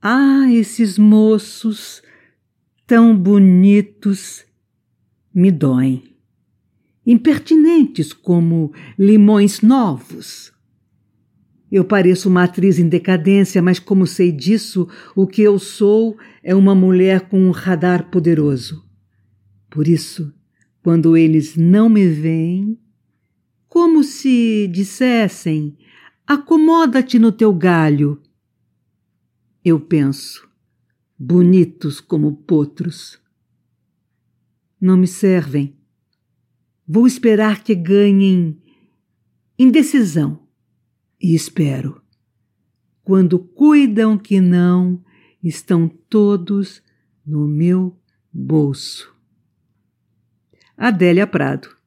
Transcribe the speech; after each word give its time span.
Ah, 0.00 0.46
esses 0.52 0.96
moços 0.96 2.02
tão 2.86 3.16
bonitos 3.16 4.44
me 5.34 5.50
doem. 5.50 6.16
Impertinentes 7.04 8.12
como 8.12 8.72
limões 8.96 9.60
novos. 9.60 10.52
Eu 11.70 11.84
pareço 11.84 12.28
uma 12.28 12.44
atriz 12.44 12.78
em 12.78 12.88
decadência, 12.88 13.60
mas 13.60 13.78
como 13.78 14.06
sei 14.06 14.30
disso, 14.30 14.88
o 15.16 15.26
que 15.26 15.42
eu 15.42 15.58
sou 15.58 16.16
é 16.42 16.54
uma 16.54 16.74
mulher 16.74 17.28
com 17.28 17.40
um 17.40 17.50
radar 17.50 18.08
poderoso. 18.08 18.84
Por 19.68 19.88
isso, 19.88 20.32
quando 20.82 21.16
eles 21.16 21.56
não 21.56 21.88
me 21.88 22.06
veem, 22.08 22.78
como 23.68 24.02
se 24.02 24.68
dissessem: 24.72 25.76
acomoda-te 26.26 27.18
no 27.18 27.32
teu 27.32 27.52
galho. 27.52 28.22
Eu 29.64 29.80
penso, 29.80 30.48
bonitos 31.18 32.00
como 32.00 32.36
potros. 32.36 33.20
Não 34.80 34.96
me 34.96 35.06
servem. 35.06 35.76
Vou 36.86 37.06
esperar 37.06 37.62
que 37.62 37.74
ganhem 37.74 38.60
indecisão 39.58 40.46
e 41.20 41.34
espero. 41.34 42.00
Quando 43.02 43.38
cuidam 43.38 44.16
que 44.16 44.40
não, 44.40 45.02
estão 45.42 45.88
todos 45.88 46.82
no 47.26 47.46
meu 47.48 47.98
bolso. 48.32 49.14
Adélia 50.76 51.26
Prado 51.26 51.77